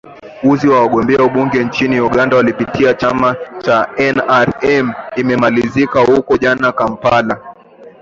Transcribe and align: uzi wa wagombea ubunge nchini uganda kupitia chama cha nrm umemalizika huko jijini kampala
uzi 0.43 0.67
wa 0.67 0.81
wagombea 0.81 1.23
ubunge 1.23 1.63
nchini 1.63 1.99
uganda 1.99 2.43
kupitia 2.43 2.93
chama 2.93 3.35
cha 3.65 3.89
nrm 3.99 4.93
umemalizika 5.17 5.99
huko 5.99 6.37
jijini 6.37 6.73
kampala 6.73 7.55